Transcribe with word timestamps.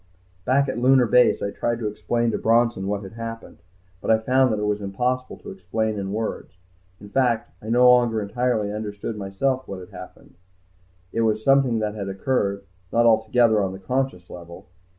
Back 0.45 0.67
at 0.67 0.79
Lunar 0.79 1.05
Base 1.05 1.43
I 1.43 1.51
tried 1.51 1.77
to 1.77 1.85
explain 1.87 2.31
to 2.31 2.39
Bronson 2.39 2.87
what 2.87 3.03
had 3.03 3.11
happened. 3.13 3.59
But 4.01 4.09
I 4.09 4.17
found 4.17 4.51
that 4.51 4.57
it 4.59 4.65
was 4.65 4.81
impossible 4.81 5.37
to 5.43 5.51
explain 5.51 5.99
in 5.99 6.11
words. 6.11 6.57
In 6.99 7.07
fact 7.07 7.51
I 7.61 7.69
no 7.69 7.87
longer 7.87 8.19
entirely 8.19 8.73
understood, 8.73 9.15
myself, 9.15 9.67
what 9.67 9.79
had 9.79 9.89
happened. 9.89 10.33
It 11.13 11.21
was 11.21 11.43
something 11.43 11.77
that 11.81 11.93
had 11.93 12.09
occurred 12.09 12.63
not 12.91 13.05
altogether 13.05 13.61
on 13.61 13.73
the 13.73 13.77
conscious 13.79 14.27
level. 14.27 14.65